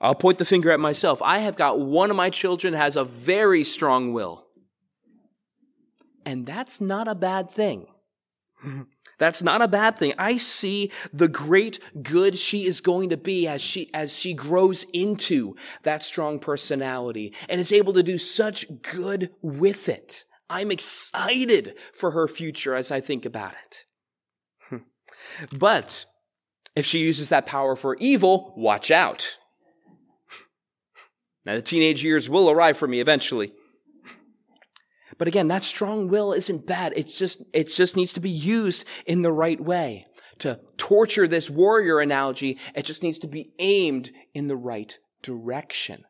I'll 0.00 0.14
point 0.14 0.38
the 0.38 0.44
finger 0.44 0.70
at 0.70 0.80
myself. 0.80 1.20
I 1.22 1.38
have 1.38 1.56
got 1.56 1.80
one 1.80 2.10
of 2.10 2.16
my 2.16 2.30
children 2.30 2.74
has 2.74 2.96
a 2.96 3.04
very 3.04 3.64
strong 3.64 4.12
will. 4.12 4.46
And 6.24 6.46
that's 6.46 6.80
not 6.80 7.08
a 7.08 7.14
bad 7.14 7.50
thing. 7.50 7.86
That's 9.18 9.42
not 9.42 9.62
a 9.62 9.68
bad 9.68 9.96
thing. 9.96 10.14
I 10.18 10.36
see 10.36 10.90
the 11.12 11.28
great 11.28 11.78
good 12.02 12.36
she 12.36 12.66
is 12.66 12.80
going 12.80 13.10
to 13.10 13.16
be 13.16 13.46
as 13.46 13.62
she, 13.62 13.88
as 13.94 14.18
she 14.18 14.34
grows 14.34 14.84
into 14.92 15.54
that 15.84 16.02
strong 16.02 16.40
personality 16.40 17.32
and 17.48 17.60
is 17.60 17.72
able 17.72 17.92
to 17.92 18.02
do 18.02 18.18
such 18.18 18.66
good 18.82 19.30
with 19.40 19.88
it. 19.88 20.24
I'm 20.50 20.72
excited 20.72 21.76
for 21.94 22.10
her 22.10 22.26
future 22.26 22.74
as 22.74 22.90
I 22.90 23.00
think 23.00 23.24
about 23.24 23.54
it. 24.70 24.80
but 25.56 26.04
if 26.74 26.86
she 26.86 27.00
uses 27.00 27.28
that 27.28 27.46
power 27.46 27.76
for 27.76 27.96
evil, 27.96 28.54
watch 28.56 28.90
out. 28.90 29.38
Now, 31.44 31.56
the 31.56 31.62
teenage 31.62 32.04
years 32.04 32.28
will 32.28 32.50
arrive 32.50 32.76
for 32.76 32.86
me 32.86 33.00
eventually. 33.00 33.52
But 35.18 35.28
again, 35.28 35.48
that 35.48 35.64
strong 35.64 36.08
will 36.08 36.32
isn't 36.32 36.66
bad. 36.66 36.92
It's 36.96 37.18
just, 37.18 37.42
it 37.52 37.68
just 37.68 37.96
needs 37.96 38.12
to 38.14 38.20
be 38.20 38.30
used 38.30 38.84
in 39.06 39.22
the 39.22 39.32
right 39.32 39.60
way. 39.60 40.06
To 40.38 40.60
torture 40.76 41.28
this 41.28 41.50
warrior 41.50 42.00
analogy, 42.00 42.58
it 42.74 42.84
just 42.84 43.02
needs 43.02 43.18
to 43.18 43.28
be 43.28 43.52
aimed 43.58 44.10
in 44.34 44.46
the 44.46 44.56
right 44.56 44.98
direction. 45.22 46.04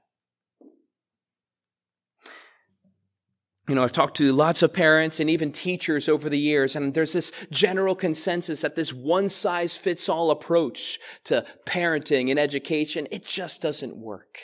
You 3.68 3.76
know, 3.76 3.84
I've 3.84 3.92
talked 3.92 4.16
to 4.16 4.32
lots 4.32 4.62
of 4.62 4.72
parents 4.72 5.20
and 5.20 5.30
even 5.30 5.52
teachers 5.52 6.08
over 6.08 6.28
the 6.28 6.38
years, 6.38 6.74
and 6.74 6.94
there's 6.94 7.12
this 7.12 7.30
general 7.50 7.94
consensus 7.94 8.62
that 8.62 8.74
this 8.74 8.92
one 8.92 9.28
size 9.28 9.76
fits 9.76 10.08
all 10.08 10.32
approach 10.32 10.98
to 11.24 11.46
parenting 11.64 12.28
and 12.30 12.40
education, 12.40 13.06
it 13.12 13.24
just 13.24 13.62
doesn't 13.62 13.96
work. 13.96 14.38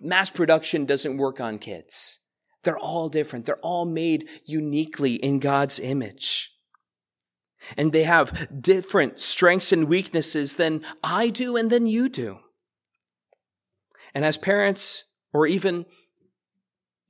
Mass 0.00 0.28
production 0.28 0.86
doesn't 0.86 1.18
work 1.18 1.40
on 1.40 1.58
kids. 1.58 2.20
They're 2.64 2.78
all 2.78 3.08
different. 3.08 3.46
They're 3.46 3.56
all 3.58 3.86
made 3.86 4.28
uniquely 4.44 5.14
in 5.14 5.38
God's 5.38 5.78
image. 5.78 6.50
And 7.76 7.92
they 7.92 8.04
have 8.04 8.48
different 8.60 9.20
strengths 9.20 9.70
and 9.70 9.84
weaknesses 9.84 10.56
than 10.56 10.82
I 11.04 11.28
do 11.28 11.56
and 11.56 11.70
than 11.70 11.86
you 11.86 12.08
do. 12.08 12.38
And 14.14 14.24
as 14.24 14.36
parents, 14.36 15.04
or 15.32 15.46
even 15.46 15.86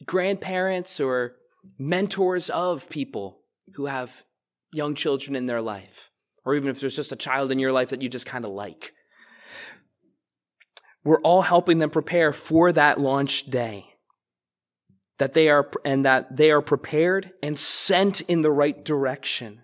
grandparents 0.06 1.00
or 1.00 1.36
mentors 1.78 2.50
of 2.50 2.88
people 2.90 3.42
who 3.74 3.86
have 3.86 4.24
young 4.72 4.94
children 4.94 5.36
in 5.36 5.46
their 5.46 5.60
life, 5.60 6.10
or 6.44 6.54
even 6.54 6.68
if 6.68 6.80
there's 6.80 6.96
just 6.96 7.12
a 7.12 7.16
child 7.16 7.52
in 7.52 7.58
your 7.58 7.72
life 7.72 7.90
that 7.90 8.02
you 8.02 8.08
just 8.08 8.26
kind 8.26 8.44
of 8.44 8.50
like, 8.50 8.92
we're 11.04 11.20
all 11.22 11.42
helping 11.42 11.78
them 11.78 11.90
prepare 11.90 12.32
for 12.32 12.72
that 12.72 13.00
launch 13.00 13.44
day 13.44 13.86
that 15.18 15.34
they 15.34 15.48
are, 15.50 15.70
and 15.84 16.04
that 16.04 16.34
they 16.34 16.50
are 16.50 16.62
prepared 16.62 17.32
and 17.42 17.58
sent 17.58 18.22
in 18.22 18.40
the 18.40 18.50
right 18.50 18.84
direction. 18.84 19.62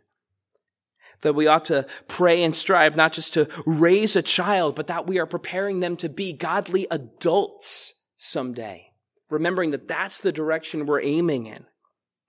That 1.23 1.35
we 1.35 1.47
ought 1.47 1.65
to 1.67 1.87
pray 2.09 2.45
and 2.45 2.55
strive 2.55 2.95
not 2.95 3.15
just 3.15 3.33
to 3.35 3.49
raise 3.65 4.17
a 4.17 4.23
child, 4.23 4.77
but 4.77 4.87
that 4.89 5.07
we 5.07 5.19
are 5.19 5.27
preparing 5.27 5.81
them 5.81 5.97
to 5.97 6.11
be 6.11 6.35
godly 6.35 6.87
adults 6.91 7.95
someday. 8.17 8.86
Remembering 9.31 9.71
that 9.73 9.89
that's 9.89 10.19
the 10.19 10.33
direction 10.33 10.87
we're 10.87 11.03
aiming 11.03 11.47
in. 11.47 11.67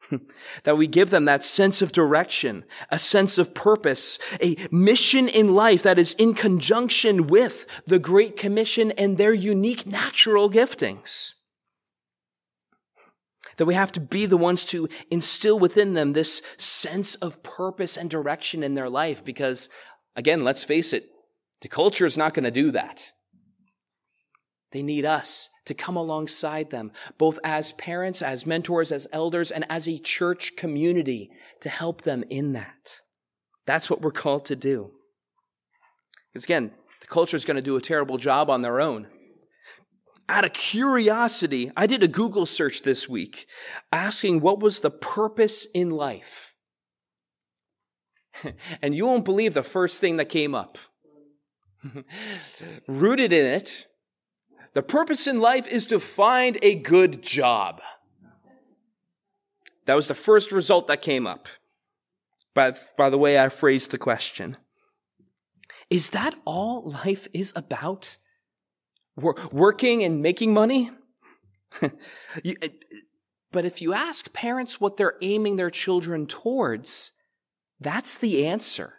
that 0.63 0.77
we 0.77 0.87
give 0.87 1.09
them 1.09 1.25
that 1.25 1.43
sense 1.43 1.81
of 1.81 1.91
direction, 1.91 2.63
a 2.89 2.97
sense 2.97 3.37
of 3.37 3.53
purpose, 3.53 4.17
a 4.41 4.55
mission 4.71 5.27
in 5.27 5.53
life 5.53 5.83
that 5.83 5.99
is 5.99 6.13
in 6.13 6.33
conjunction 6.33 7.27
with 7.27 7.65
the 7.85 7.99
Great 7.99 8.37
Commission 8.37 8.91
and 8.91 9.17
their 9.17 9.33
unique 9.33 9.85
natural 9.85 10.49
giftings 10.49 11.33
that 13.57 13.65
we 13.65 13.73
have 13.73 13.91
to 13.91 13.99
be 13.99 14.25
the 14.25 14.37
ones 14.37 14.63
to 14.65 14.87
instill 15.11 15.59
within 15.59 15.93
them 15.93 16.13
this 16.13 16.41
sense 16.57 17.15
of 17.15 17.43
purpose 17.43 17.97
and 17.97 18.09
direction 18.09 18.63
in 18.63 18.75
their 18.75 18.89
life 18.89 19.23
because, 19.25 19.69
again, 20.15 20.43
let's 20.43 20.63
face 20.63 20.93
it, 20.93 21.09
the 21.61 21.67
culture 21.67 22.05
is 22.05 22.17
not 22.17 22.33
going 22.33 22.45
to 22.45 22.51
do 22.51 22.71
that. 22.71 23.11
They 24.71 24.83
need 24.83 25.05
us 25.05 25.49
to 25.65 25.73
come 25.73 25.95
alongside 25.95 26.69
them, 26.69 26.91
both 27.17 27.39
as 27.43 27.71
parents, 27.73 28.21
as 28.21 28.45
mentors, 28.45 28.91
as 28.91 29.07
elders, 29.11 29.51
and 29.51 29.65
as 29.69 29.87
a 29.87 29.99
church 29.99 30.55
community 30.55 31.29
to 31.61 31.69
help 31.69 32.01
them 32.01 32.23
in 32.29 32.53
that. 32.53 33.01
That's 33.65 33.89
what 33.89 34.01
we're 34.01 34.11
called 34.11 34.45
to 34.45 34.55
do. 34.55 34.91
Because 36.31 36.43
again, 36.43 36.71
the 37.01 37.07
culture 37.07 37.37
is 37.37 37.45
going 37.45 37.55
to 37.55 37.61
do 37.61 37.75
a 37.75 37.81
terrible 37.81 38.17
job 38.17 38.49
on 38.49 38.61
their 38.61 38.79
own 38.79 39.07
out 40.29 40.45
of 40.45 40.53
curiosity, 40.53 41.71
I 41.75 41.87
did 41.87 42.03
a 42.03 42.07
Google 42.07 42.45
search 42.45 42.81
this 42.83 43.07
week 43.07 43.47
asking 43.91 44.41
what 44.41 44.59
was 44.59 44.79
the 44.79 44.91
purpose 44.91 45.65
in 45.73 45.89
life. 45.89 46.55
and 48.81 48.93
you 48.93 49.05
won't 49.05 49.25
believe 49.25 49.53
the 49.53 49.63
first 49.63 50.01
thing 50.01 50.17
that 50.17 50.29
came 50.29 50.53
up. 50.53 50.77
Rooted 52.87 53.31
in 53.31 53.45
it, 53.45 53.87
the 54.77 54.83
purpose 54.83 55.25
in 55.25 55.39
life 55.39 55.67
is 55.67 55.87
to 55.87 55.99
find 55.99 56.59
a 56.61 56.75
good 56.75 57.23
job. 57.23 57.81
That 59.87 59.95
was 59.95 60.07
the 60.07 60.13
first 60.13 60.51
result 60.51 60.85
that 60.85 61.01
came 61.01 61.25
up 61.25 61.47
by, 62.53 62.75
by 62.95 63.09
the 63.09 63.17
way 63.17 63.39
I 63.39 63.49
phrased 63.49 63.89
the 63.89 63.97
question. 63.97 64.55
Is 65.89 66.11
that 66.11 66.35
all 66.45 66.91
life 66.91 67.27
is 67.33 67.53
about? 67.55 68.17
working 69.15 70.03
and 70.03 70.21
making 70.21 70.53
money. 70.53 70.91
but 71.81 73.65
if 73.65 73.81
you 73.81 73.95
ask 73.95 74.31
parents 74.31 74.79
what 74.79 74.95
they're 74.95 75.17
aiming 75.23 75.55
their 75.55 75.71
children 75.71 76.27
towards, 76.27 77.13
that's 77.79 78.15
the 78.15 78.45
answer. 78.45 78.96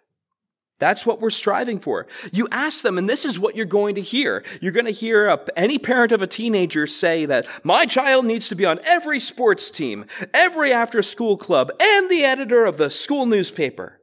That's 0.78 1.04
what 1.04 1.20
we're 1.20 1.30
striving 1.30 1.80
for. 1.80 2.06
You 2.32 2.46
ask 2.52 2.82
them, 2.82 2.98
and 2.98 3.08
this 3.08 3.24
is 3.24 3.38
what 3.38 3.56
you're 3.56 3.66
going 3.66 3.96
to 3.96 4.00
hear. 4.00 4.44
You're 4.60 4.72
going 4.72 4.86
to 4.86 4.92
hear 4.92 5.26
a, 5.26 5.40
any 5.56 5.78
parent 5.78 6.12
of 6.12 6.22
a 6.22 6.26
teenager 6.26 6.86
say 6.86 7.26
that 7.26 7.48
my 7.64 7.84
child 7.84 8.26
needs 8.26 8.48
to 8.48 8.54
be 8.54 8.64
on 8.64 8.78
every 8.84 9.18
sports 9.18 9.70
team, 9.70 10.06
every 10.32 10.72
after 10.72 11.02
school 11.02 11.36
club, 11.36 11.72
and 11.80 12.08
the 12.08 12.24
editor 12.24 12.64
of 12.64 12.76
the 12.76 12.90
school 12.90 13.26
newspaper. 13.26 14.00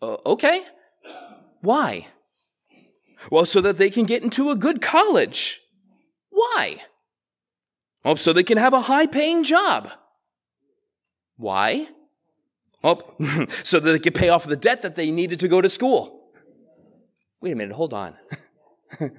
Uh, 0.00 0.16
okay. 0.24 0.62
Why? 1.60 2.06
Well, 3.30 3.44
so 3.44 3.60
that 3.60 3.76
they 3.76 3.90
can 3.90 4.04
get 4.04 4.22
into 4.22 4.50
a 4.50 4.56
good 4.56 4.80
college. 4.80 5.60
Why? 6.30 6.82
Well, 8.04 8.16
so 8.16 8.32
they 8.32 8.42
can 8.42 8.58
have 8.58 8.72
a 8.72 8.82
high 8.82 9.06
paying 9.06 9.44
job. 9.44 9.90
Why? 11.36 11.88
Well, 12.82 13.16
so 13.62 13.80
that 13.80 13.92
they 13.92 13.98
could 13.98 14.14
pay 14.14 14.28
off 14.28 14.44
the 14.44 14.56
debt 14.56 14.82
that 14.82 14.94
they 14.94 15.10
needed 15.10 15.40
to 15.40 15.48
go 15.48 15.60
to 15.60 15.68
school. 15.68 16.30
Wait 17.40 17.52
a 17.52 17.56
minute, 17.56 17.74
hold 17.74 17.94
on. 17.94 18.16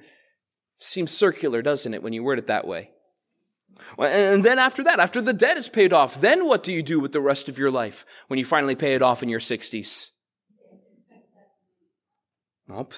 Seems 0.77 1.11
circular, 1.11 1.61
doesn't 1.61 1.93
it, 1.93 2.03
when 2.03 2.13
you 2.13 2.23
word 2.23 2.39
it 2.39 2.47
that 2.47 2.67
way? 2.67 2.91
And 3.97 4.43
then 4.43 4.59
after 4.59 4.83
that, 4.83 4.99
after 4.99 5.21
the 5.21 5.33
debt 5.33 5.57
is 5.57 5.69
paid 5.69 5.93
off, 5.93 6.19
then 6.19 6.45
what 6.45 6.63
do 6.63 6.71
you 6.71 6.83
do 6.83 6.99
with 6.99 7.11
the 7.11 7.21
rest 7.21 7.49
of 7.49 7.57
your 7.57 7.71
life 7.71 8.05
when 8.27 8.37
you 8.37 8.45
finally 8.45 8.75
pay 8.75 8.95
it 8.95 9.01
off 9.01 9.23
in 9.23 9.29
your 9.29 9.39
60s? 9.39 10.09
Nope. 12.67 12.93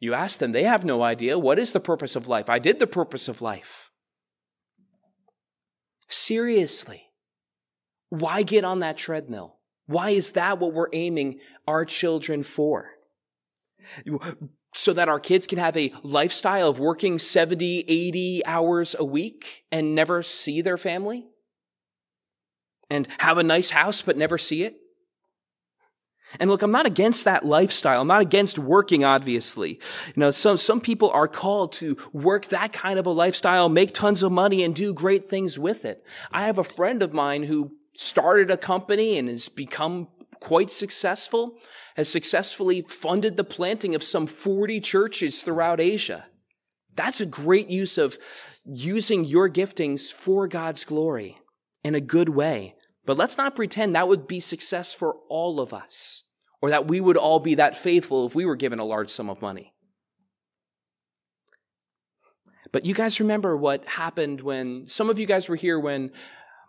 You 0.00 0.14
ask 0.14 0.38
them, 0.38 0.52
they 0.52 0.64
have 0.64 0.84
no 0.84 1.02
idea. 1.02 1.38
What 1.38 1.58
is 1.58 1.72
the 1.72 1.80
purpose 1.80 2.14
of 2.14 2.28
life? 2.28 2.48
I 2.48 2.58
did 2.58 2.78
the 2.78 2.86
purpose 2.86 3.28
of 3.28 3.42
life. 3.42 3.90
Seriously. 6.08 7.04
Why 8.08 8.42
get 8.42 8.64
on 8.64 8.78
that 8.80 8.96
treadmill? 8.96 9.57
Why 9.88 10.10
is 10.10 10.32
that 10.32 10.58
what 10.58 10.74
we're 10.74 10.90
aiming 10.92 11.40
our 11.66 11.84
children 11.84 12.44
for? 12.44 12.90
so 14.74 14.92
that 14.92 15.08
our 15.08 15.18
kids 15.18 15.46
can 15.46 15.58
have 15.58 15.76
a 15.78 15.92
lifestyle 16.02 16.68
of 16.68 16.78
working 16.78 17.18
70, 17.18 17.86
80 17.88 18.42
hours 18.44 18.94
a 18.98 19.04
week 19.04 19.64
and 19.72 19.94
never 19.94 20.22
see 20.22 20.60
their 20.60 20.76
family? 20.76 21.26
And 22.90 23.08
have 23.18 23.38
a 23.38 23.42
nice 23.42 23.70
house 23.70 24.02
but 24.02 24.18
never 24.18 24.36
see 24.36 24.62
it? 24.62 24.76
And 26.38 26.50
look, 26.50 26.60
I'm 26.60 26.70
not 26.70 26.84
against 26.84 27.24
that 27.24 27.46
lifestyle. 27.46 28.02
I'm 28.02 28.08
not 28.08 28.20
against 28.20 28.58
working, 28.58 29.04
obviously. 29.04 29.80
You 30.08 30.12
know, 30.16 30.30
some, 30.30 30.58
some 30.58 30.82
people 30.82 31.08
are 31.10 31.28
called 31.28 31.72
to 31.72 31.96
work 32.12 32.46
that 32.46 32.74
kind 32.74 32.98
of 32.98 33.06
a 33.06 33.10
lifestyle, 33.10 33.70
make 33.70 33.94
tons 33.94 34.22
of 34.22 34.32
money 34.32 34.62
and 34.62 34.74
do 34.74 34.92
great 34.92 35.24
things 35.24 35.58
with 35.58 35.86
it. 35.86 36.04
I 36.30 36.44
have 36.44 36.58
a 36.58 36.64
friend 36.64 37.02
of 37.02 37.14
mine 37.14 37.44
who 37.44 37.77
started 37.98 38.48
a 38.48 38.56
company 38.56 39.18
and 39.18 39.28
has 39.28 39.48
become 39.48 40.06
quite 40.38 40.70
successful, 40.70 41.58
has 41.96 42.08
successfully 42.08 42.80
funded 42.82 43.36
the 43.36 43.42
planting 43.42 43.96
of 43.96 44.04
some 44.04 44.24
40 44.24 44.80
churches 44.80 45.42
throughout 45.42 45.80
Asia. 45.80 46.26
That's 46.94 47.20
a 47.20 47.26
great 47.26 47.68
use 47.68 47.98
of 47.98 48.16
using 48.64 49.24
your 49.24 49.50
giftings 49.50 50.12
for 50.12 50.46
God's 50.46 50.84
glory 50.84 51.38
in 51.82 51.96
a 51.96 52.00
good 52.00 52.28
way. 52.28 52.76
But 53.04 53.16
let's 53.16 53.36
not 53.36 53.56
pretend 53.56 53.94
that 53.94 54.06
would 54.06 54.28
be 54.28 54.38
success 54.38 54.94
for 54.94 55.16
all 55.28 55.60
of 55.60 55.74
us, 55.74 56.22
or 56.62 56.70
that 56.70 56.86
we 56.86 57.00
would 57.00 57.16
all 57.16 57.40
be 57.40 57.56
that 57.56 57.76
faithful 57.76 58.26
if 58.26 58.34
we 58.34 58.44
were 58.44 58.56
given 58.56 58.78
a 58.78 58.84
large 58.84 59.10
sum 59.10 59.28
of 59.28 59.42
money. 59.42 59.74
But 62.70 62.84
you 62.84 62.94
guys 62.94 63.18
remember 63.18 63.56
what 63.56 63.84
happened 63.86 64.40
when 64.42 64.86
some 64.86 65.10
of 65.10 65.18
you 65.18 65.26
guys 65.26 65.48
were 65.48 65.56
here 65.56 65.80
when 65.80 66.12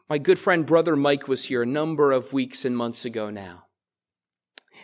my 0.09 0.17
good 0.17 0.39
friend 0.39 0.65
brother 0.65 0.95
Mike 0.95 1.27
was 1.27 1.45
here 1.45 1.61
a 1.61 1.67
number 1.67 2.11
of 2.11 2.33
weeks 2.33 2.65
and 2.65 2.75
months 2.75 3.05
ago 3.05 3.29
now. 3.29 3.65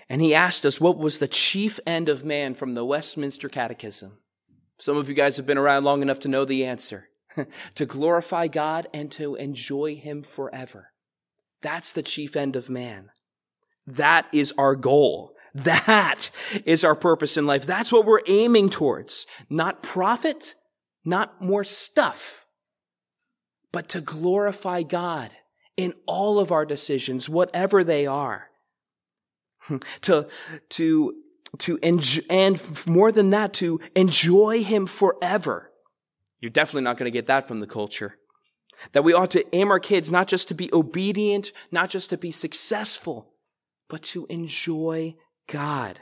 And 0.07 0.21
he 0.21 0.35
asked 0.35 0.65
us 0.65 0.79
what 0.79 0.99
was 0.99 1.17
the 1.17 1.27
chief 1.27 1.79
end 1.87 2.09
of 2.09 2.23
man 2.23 2.53
from 2.53 2.75
the 2.75 2.85
Westminster 2.85 3.49
Catechism. 3.49 4.19
Some 4.77 4.97
of 4.97 5.09
you 5.09 5.15
guys 5.15 5.37
have 5.37 5.47
been 5.47 5.57
around 5.57 5.83
long 5.83 6.01
enough 6.01 6.19
to 6.21 6.27
know 6.27 6.45
the 6.45 6.63
answer 6.63 7.09
to 7.75 7.85
glorify 7.85 8.47
God 8.47 8.87
and 8.93 9.11
to 9.13 9.35
enjoy 9.35 9.95
Him 9.95 10.21
forever. 10.21 10.91
That's 11.61 11.91
the 11.91 12.03
chief 12.03 12.35
end 12.35 12.55
of 12.55 12.69
man. 12.69 13.09
That 13.87 14.27
is 14.31 14.53
our 14.57 14.75
goal. 14.75 15.33
That 15.55 16.29
is 16.65 16.83
our 16.83 16.95
purpose 16.95 17.37
in 17.37 17.47
life. 17.47 17.65
That's 17.65 17.91
what 17.91 18.05
we're 18.05 18.21
aiming 18.27 18.69
towards. 18.69 19.25
Not 19.49 19.81
profit, 19.81 20.53
not 21.05 21.41
more 21.41 21.63
stuff, 21.63 22.44
but 23.75 23.89
to 23.89 23.99
glorify 23.99 24.83
God 24.83 25.31
in 25.75 25.93
all 26.05 26.39
of 26.39 26.49
our 26.49 26.65
decisions, 26.65 27.27
whatever 27.27 27.83
they 27.83 28.07
are. 28.07 28.49
Hmm. 29.63 29.79
to, 30.03 30.29
to, 30.69 31.13
to 31.57 31.77
enjoy, 31.83 32.21
and 32.29 32.87
more 32.87 33.11
than 33.11 33.31
that, 33.31 33.51
to 33.55 33.81
enjoy 33.93 34.63
Him 34.63 34.85
forever. 34.85 35.73
You're 36.39 36.51
definitely 36.51 36.83
not 36.83 36.95
going 36.95 37.11
to 37.11 37.17
get 37.19 37.27
that 37.27 37.49
from 37.49 37.59
the 37.59 37.67
culture. 37.67 38.15
That 38.93 39.03
we 39.03 39.11
ought 39.11 39.31
to 39.31 39.45
aim 39.53 39.69
our 39.71 39.79
kids 39.81 40.09
not 40.09 40.29
just 40.29 40.47
to 40.47 40.53
be 40.53 40.69
obedient, 40.71 41.51
not 41.69 41.89
just 41.89 42.09
to 42.11 42.17
be 42.17 42.31
successful, 42.31 43.33
but 43.89 44.03
to 44.03 44.25
enjoy 44.29 45.15
God. 45.47 45.99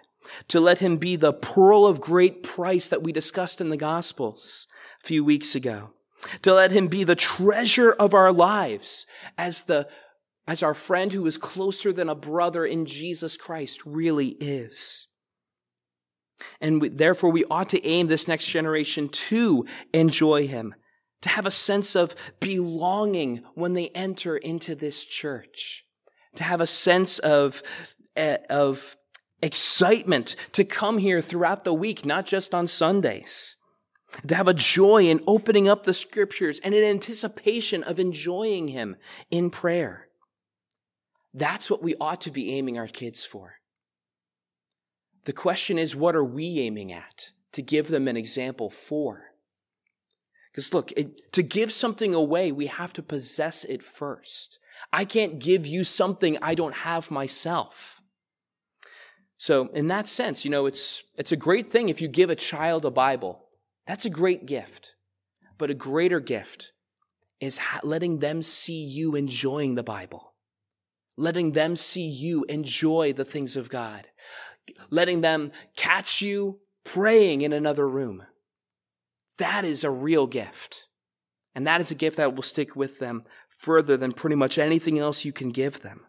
To 0.50 0.60
let 0.60 0.78
him 0.78 0.98
be 0.98 1.16
the 1.16 1.34
pearl 1.34 1.88
of 1.88 2.00
great 2.00 2.44
price 2.44 2.88
that 2.90 3.02
we 3.02 3.12
discussed 3.12 3.60
in 3.60 3.70
the 3.70 3.78
Gospels 3.78 4.68
a 5.04 5.08
few 5.08 5.26
weeks 5.26 5.56
ago. 5.56 5.90
To 6.44 6.54
let 6.54 6.72
him 6.72 6.88
be 6.88 7.04
the 7.04 7.16
treasure 7.16 7.92
of 7.92 8.14
our 8.14 8.32
lives 8.32 9.06
as 9.38 9.64
the, 9.64 9.88
as 10.48 10.64
our 10.64 10.74
friend 10.74 11.12
who 11.12 11.26
is 11.26 11.38
closer 11.38 11.92
than 11.94 12.10
a 12.10 12.16
brother 12.16 12.66
in 12.66 12.86
Jesus 12.86 13.38
Christ 13.38 13.86
really 13.86 14.30
is. 14.40 15.08
And 16.60 16.82
we, 16.82 16.90
therefore 16.90 17.32
we 17.32 17.46
ought 17.46 17.70
to 17.70 17.86
aim 17.86 18.08
this 18.08 18.28
next 18.28 18.48
generation 18.48 19.10
to 19.10 19.66
enjoy 19.94 20.48
him, 20.48 20.76
to 21.22 21.30
have 21.30 21.46
a 21.46 21.52
sense 21.52 21.96
of 21.96 22.16
belonging 22.40 23.44
when 23.56 23.74
they 23.74 23.90
enter 23.90 24.36
into 24.36 24.76
this 24.76 25.06
church, 25.06 25.86
to 26.36 26.44
have 26.44 26.62
a 26.62 26.68
sense 26.68 27.20
of, 27.20 27.64
eh, 28.16 28.38
of 28.50 28.98
excitement 29.42 30.36
to 30.54 30.64
come 30.64 30.98
here 30.98 31.22
throughout 31.22 31.64
the 31.64 31.74
week, 31.74 32.06
not 32.06 32.26
just 32.26 32.54
on 32.54 32.68
Sundays, 32.68 33.56
to 34.28 34.36
have 34.36 34.48
a 34.48 34.54
joy 34.54 35.10
in 35.10 35.22
opening 35.28 35.68
up 35.68 35.84
the 35.84 35.94
scriptures 35.94 36.60
and 36.64 36.74
an 36.74 36.84
anticipation 36.84 37.84
of 37.84 38.00
enjoying 38.00 38.70
Him 38.70 38.96
in 39.32 39.50
prayer. 39.50 40.08
That's 41.34 41.70
what 41.70 41.82
we 41.82 41.96
ought 42.00 42.22
to 42.22 42.32
be 42.32 42.54
aiming 42.54 42.78
our 42.78 42.88
kids 42.88 43.26
for. 43.26 43.56
The 45.26 45.34
question 45.34 45.80
is, 45.80 45.96
what 45.96 46.16
are 46.16 46.24
we 46.24 46.60
aiming 46.60 46.92
at 46.92 47.32
to 47.54 47.62
give 47.62 47.88
them 47.88 48.08
an 48.08 48.18
example 48.18 48.70
for? 48.70 49.34
Because 50.52 50.74
look, 50.74 50.92
it, 50.92 51.32
to 51.34 51.42
give 51.42 51.72
something 51.72 52.14
away, 52.14 52.52
we 52.52 52.68
have 52.68 52.94
to 52.94 53.02
possess 53.02 53.64
it 53.64 53.82
first. 53.82 54.60
I 54.92 55.06
can't 55.06 55.40
give 55.40 55.66
you 55.66 55.84
something 55.84 56.38
I 56.42 56.54
don't 56.54 56.76
have 56.76 57.10
myself. 57.10 58.02
So, 59.38 59.70
in 59.74 59.88
that 59.88 60.08
sense, 60.08 60.46
you 60.46 60.52
know, 60.52 60.68
it's, 60.68 61.04
it's 61.18 61.32
a 61.32 61.38
great 61.38 61.70
thing 61.70 61.90
if 61.90 62.00
you 62.00 62.08
give 62.08 62.30
a 62.30 62.36
child 62.36 62.86
a 62.86 62.92
Bible. 62.92 63.44
That's 63.86 64.06
a 64.06 64.10
great 64.10 64.46
gift. 64.46 64.96
But 65.58 65.70
a 65.70 65.76
greater 65.76 66.20
gift 66.20 66.72
is 67.40 67.60
letting 67.84 68.20
them 68.20 68.42
see 68.42 68.84
you 68.84 69.16
enjoying 69.16 69.76
the 69.76 69.84
Bible, 69.84 70.34
letting 71.18 71.52
them 71.52 71.76
see 71.76 72.08
you 72.08 72.46
enjoy 72.50 73.14
the 73.14 73.26
things 73.26 73.56
of 73.56 73.70
God, 73.70 74.08
letting 74.90 75.22
them 75.22 75.52
catch 75.76 76.22
you 76.22 76.60
praying 76.84 77.42
in 77.42 77.54
another 77.54 77.88
room. 77.88 78.24
That 79.38 79.66
is 79.66 79.84
a 79.84 79.92
real 79.92 80.28
gift. 80.28 80.88
And 81.56 81.68
that 81.68 81.82
is 81.82 81.92
a 81.92 81.96
gift 81.96 82.18
that 82.18 82.36
will 82.36 82.44
stick 82.44 82.76
with 82.76 83.00
them 83.00 83.24
further 83.50 83.96
than 83.98 84.12
pretty 84.12 84.36
much 84.36 84.58
anything 84.58 84.98
else 84.98 85.24
you 85.26 85.32
can 85.32 85.50
give 85.50 85.82
them. 85.82 86.06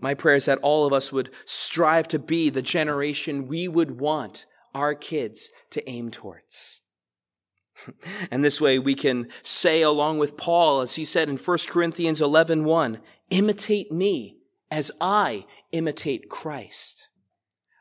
My 0.00 0.14
prayer 0.14 0.36
is 0.36 0.46
that 0.46 0.58
all 0.58 0.86
of 0.86 0.92
us 0.92 1.12
would 1.12 1.30
strive 1.44 2.08
to 2.08 2.18
be 2.18 2.50
the 2.50 2.62
generation 2.62 3.46
we 3.46 3.68
would 3.68 4.00
want 4.00 4.46
our 4.74 4.94
kids 4.94 5.50
to 5.70 5.88
aim 5.88 6.10
towards. 6.10 6.82
And 8.30 8.42
this 8.42 8.62
way 8.62 8.78
we 8.78 8.94
can 8.94 9.28
say 9.42 9.82
along 9.82 10.18
with 10.18 10.38
Paul, 10.38 10.80
as 10.80 10.94
he 10.94 11.04
said 11.04 11.28
in 11.28 11.36
1 11.36 11.58
Corinthians 11.68 12.22
11, 12.22 12.64
1, 12.64 12.98
imitate 13.28 13.92
me 13.92 14.38
as 14.70 14.90
I 15.02 15.44
imitate 15.72 16.30
Christ 16.30 17.08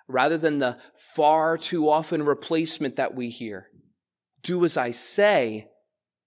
rather 0.08 0.38
than 0.38 0.60
the 0.60 0.78
far 0.96 1.58
too 1.58 1.90
often 1.90 2.24
replacement 2.24 2.96
that 2.96 3.16
we 3.16 3.30
hear. 3.30 3.70
Do 4.42 4.66
as 4.66 4.78
I 4.78 4.92
say, 4.92 5.70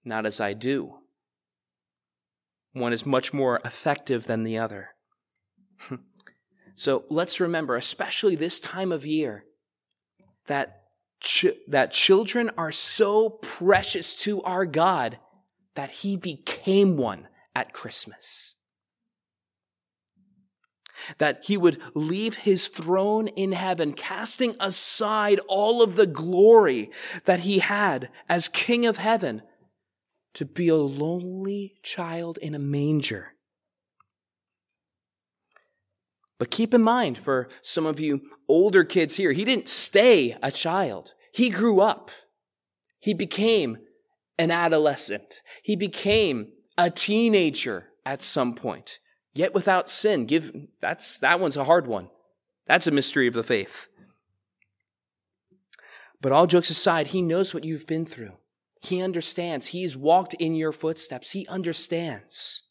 not 0.05 0.26
as 0.26 0.40
I 0.40 0.55
do. 0.55 0.98
One 2.72 2.92
is 2.92 3.07
much 3.07 3.33
more 3.33 3.61
effective 3.64 4.26
than 4.26 4.44
the 4.44 4.59
other. 4.59 4.90
so 6.74 7.05
let's 7.09 7.40
remember, 7.40 7.76
especially 7.76 8.37
this 8.37 8.59
time 8.61 8.92
of 8.92 9.07
year, 9.07 9.44
that, 10.47 10.83
that 11.69 11.93
children 11.93 12.51
are 12.57 12.73
so 12.73 13.31
precious 13.31 14.15
to 14.15 14.43
our 14.43 14.67
God 14.67 15.19
that 15.75 15.91
he 15.91 16.17
became 16.17 16.97
one 16.97 17.29
at 17.55 17.73
Christmas 17.73 18.57
that 21.19 21.45
he 21.45 21.57
would 21.57 21.81
leave 21.95 22.35
his 22.35 22.69
throne 22.69 23.29
in 23.29 23.53
heaven, 23.53 23.93
casting 23.93 24.57
aside 24.61 25.41
all 25.49 25.83
of 25.83 25.97
the 25.97 26.07
glory 26.07 26.91
that 27.25 27.41
he 27.41 27.59
had 27.61 28.11
as 28.29 28.49
king 28.49 28.87
of 28.87 28.97
heaven 28.97 29.43
to 30.35 30.45
be 30.45 30.69
a 30.69 30.77
lonely 30.77 31.75
child 31.83 32.39
in 32.39 32.55
a 32.55 32.59
manger. 32.59 33.33
But 36.38 36.51
keep 36.51 36.75
in 36.75 36.83
mind 36.83 37.18
for 37.18 37.49
some 37.62 37.87
of 37.87 38.01
you 38.01 38.20
older 38.49 38.85
kids 38.85 39.16
here, 39.16 39.33
he 39.33 39.44
didn't 39.44 39.68
stay 39.68 40.37
a 40.42 40.51
child. 40.51 41.14
He 41.33 41.51
grew 41.51 41.81
up. 41.81 42.11
He 42.99 43.14
became 43.14 43.79
an 44.38 44.51
adolescent. 44.51 45.42
He 45.62 45.77
became 45.77 46.53
a 46.77 46.90
teenager 46.90 47.88
at 48.05 48.22
some 48.22 48.55
point 48.55 48.99
yet 49.37 49.55
without 49.55 49.90
sin. 49.90 50.27
Give, 50.27 50.51
that's, 50.81 51.18
that 51.18 51.40
one's 51.40 51.57
a 51.57 51.64
hard 51.64 51.87
one. 51.87 52.09
That's 52.66 52.87
a 52.87 52.92
mystery 52.92 53.29
of 53.29 53.35
the 53.35 53.42
faith. 53.42 53.88
But 56.20 56.33
all 56.33 56.46
jokes 56.46 56.70
aside, 56.70 57.09
he 57.09 57.22
knows 57.22 57.53
what 57.53 57.64
you've 57.64 57.87
been 57.87 58.07
through. 58.07 58.33
He 58.81 59.03
understands. 59.03 59.68
He's 59.68 59.96
walked 59.96 60.35
in 60.35 60.55
your 60.55 60.72
footsteps. 60.72 61.33
He 61.33 61.46
understands 61.49 62.62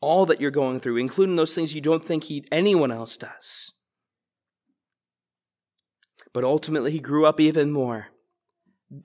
all 0.00 0.26
that 0.26 0.40
you're 0.40 0.50
going 0.50 0.80
through, 0.80 0.96
including 0.96 1.36
those 1.36 1.54
things 1.54 1.74
you 1.74 1.80
don't 1.80 2.04
think 2.04 2.24
he, 2.24 2.44
anyone 2.50 2.90
else 2.90 3.16
does. 3.16 3.72
But 6.32 6.44
ultimately, 6.44 6.92
he 6.92 7.00
grew 7.00 7.26
up 7.26 7.40
even 7.40 7.72
more, 7.72 8.08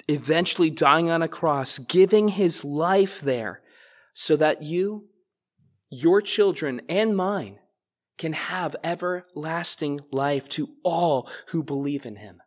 eventually 0.07 0.69
dying 0.69 1.09
on 1.09 1.21
a 1.21 1.27
cross, 1.27 1.79
giving 1.79 2.29
his 2.29 2.63
life 2.63 3.19
there 3.19 3.61
so 4.13 4.35
that 4.35 4.63
you 4.63 5.09
your 5.89 6.21
children 6.21 6.81
and 6.89 7.15
mine 7.15 7.59
can 8.17 8.33
have 8.33 8.75
everlasting 8.83 9.99
life 10.11 10.49
to 10.49 10.69
all 10.83 11.29
who 11.49 11.63
believe 11.63 12.05
in 12.05 12.17
him. 12.17 12.41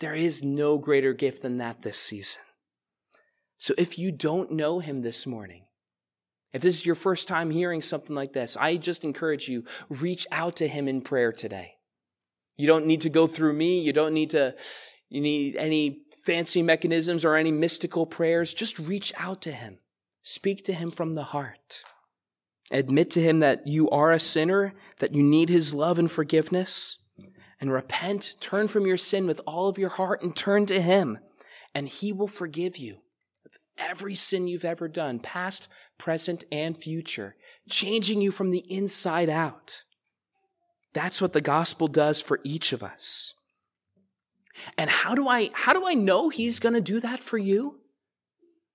There 0.00 0.14
is 0.14 0.42
no 0.42 0.78
greater 0.78 1.12
gift 1.12 1.42
than 1.42 1.58
that 1.58 1.82
this 1.82 1.98
season. 1.98 2.42
So 3.56 3.74
if 3.76 3.98
you 3.98 4.12
don't 4.12 4.52
know 4.52 4.78
him 4.78 5.02
this 5.02 5.26
morning, 5.26 5.67
if 6.52 6.62
this 6.62 6.76
is 6.76 6.86
your 6.86 6.94
first 6.94 7.28
time 7.28 7.50
hearing 7.50 7.80
something 7.80 8.16
like 8.16 8.32
this, 8.32 8.56
I 8.56 8.76
just 8.76 9.04
encourage 9.04 9.48
you, 9.48 9.64
reach 9.88 10.26
out 10.32 10.56
to 10.56 10.68
him 10.68 10.88
in 10.88 11.02
prayer 11.02 11.32
today. 11.32 11.74
You 12.56 12.66
don't 12.66 12.86
need 12.86 13.02
to 13.02 13.10
go 13.10 13.26
through 13.26 13.52
me. 13.52 13.80
You 13.80 13.92
don't 13.92 14.14
need 14.14 14.30
to, 14.30 14.54
you 15.08 15.20
need 15.20 15.56
any 15.56 16.02
fancy 16.24 16.62
mechanisms 16.62 17.24
or 17.24 17.36
any 17.36 17.52
mystical 17.52 18.06
prayers. 18.06 18.52
Just 18.52 18.78
reach 18.78 19.12
out 19.18 19.42
to 19.42 19.52
him. 19.52 19.78
Speak 20.22 20.64
to 20.64 20.72
him 20.72 20.90
from 20.90 21.14
the 21.14 21.22
heart. 21.22 21.82
Admit 22.70 23.10
to 23.12 23.22
him 23.22 23.38
that 23.40 23.66
you 23.66 23.88
are 23.90 24.12
a 24.12 24.20
sinner, 24.20 24.74
that 24.98 25.14
you 25.14 25.22
need 25.22 25.48
his 25.48 25.72
love 25.72 25.98
and 25.98 26.10
forgiveness, 26.10 26.98
and 27.60 27.72
repent, 27.72 28.34
turn 28.40 28.68
from 28.68 28.86
your 28.86 28.96
sin 28.96 29.26
with 29.26 29.40
all 29.46 29.68
of 29.68 29.78
your 29.78 29.88
heart 29.88 30.22
and 30.22 30.36
turn 30.36 30.66
to 30.66 30.80
him, 30.80 31.18
and 31.74 31.88
he 31.88 32.12
will 32.12 32.28
forgive 32.28 32.76
you 32.76 32.98
of 33.46 33.52
every 33.78 34.14
sin 34.14 34.46
you've 34.46 34.66
ever 34.66 34.86
done, 34.86 35.18
past, 35.18 35.68
present, 35.98 36.44
and 36.50 36.76
future, 36.76 37.36
changing 37.68 38.20
you 38.20 38.30
from 38.30 38.50
the 38.50 38.64
inside 38.68 39.28
out. 39.28 39.82
That's 40.94 41.20
what 41.20 41.32
the 41.32 41.40
gospel 41.40 41.86
does 41.88 42.20
for 42.20 42.40
each 42.44 42.72
of 42.72 42.82
us. 42.82 43.34
And 44.76 44.90
how 44.90 45.14
do 45.14 45.28
I, 45.28 45.50
how 45.54 45.72
do 45.72 45.86
I 45.86 45.94
know 45.94 46.30
he's 46.30 46.60
going 46.60 46.74
to 46.74 46.80
do 46.80 47.00
that 47.00 47.22
for 47.22 47.38
you? 47.38 47.80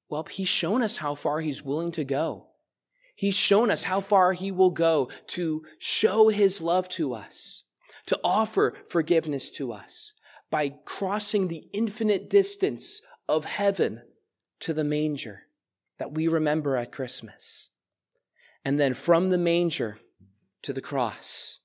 Well, 0.10 0.26
he's 0.30 0.48
shown 0.48 0.84
us 0.84 0.98
how 0.98 1.16
far 1.16 1.42
he's 1.42 1.64
willing 1.64 1.92
to 1.94 2.04
go. 2.04 2.48
He's 3.16 3.36
shown 3.36 3.70
us 3.70 3.84
how 3.84 4.00
far 4.00 4.34
he 4.34 4.52
will 4.52 4.72
go 4.72 5.10
to 5.28 5.64
show 5.78 6.30
his 6.30 6.62
love 6.62 6.88
to 6.90 7.14
us, 7.14 7.64
to 8.08 8.20
offer 8.24 8.74
forgiveness 8.88 9.50
to 9.52 9.72
us 9.72 10.14
by 10.50 10.76
crossing 10.86 11.48
the 11.48 11.68
infinite 11.74 12.30
distance 12.30 13.02
of 13.28 13.46
heaven 13.46 14.04
to 14.60 14.74
the 14.74 14.84
manger 14.84 15.44
that 16.00 16.14
we 16.14 16.28
remember 16.28 16.76
at 16.78 16.92
Christmas. 16.92 17.70
And 18.66 18.80
then 18.80 18.94
from 18.94 19.28
the 19.28 19.38
manger 19.38 20.00
to 20.64 20.74
the 20.74 20.82
cross. 20.82 21.60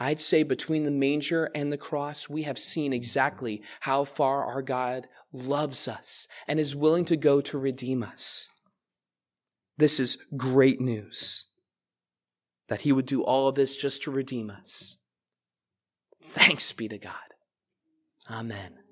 I'd 0.00 0.20
say 0.20 0.44
between 0.44 0.84
the 0.84 0.92
manger 0.92 1.50
and 1.54 1.72
the 1.72 1.76
cross, 1.78 2.28
we 2.28 2.42
have 2.42 2.58
seen 2.58 2.92
exactly 2.92 3.62
how 3.80 4.04
far 4.04 4.44
our 4.44 4.62
God 4.62 5.08
loves 5.32 5.88
us 5.88 6.28
and 6.46 6.60
is 6.60 6.76
willing 6.76 7.04
to 7.06 7.16
go 7.16 7.40
to 7.40 7.58
redeem 7.58 8.04
us. 8.04 8.48
This 9.76 9.98
is 9.98 10.18
great 10.36 10.80
news 10.80 11.46
that 12.68 12.82
he 12.82 12.92
would 12.92 13.06
do 13.06 13.22
all 13.22 13.48
of 13.48 13.54
this 13.54 13.76
just 13.76 14.02
to 14.02 14.10
redeem 14.10 14.50
us. 14.50 14.98
Thanks 16.22 16.72
be 16.72 16.88
to 16.88 16.98
God. 16.98 17.14
Amen. 18.30 18.87